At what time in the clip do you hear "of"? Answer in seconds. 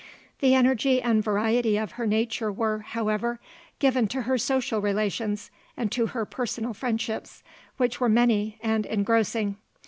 1.77-1.91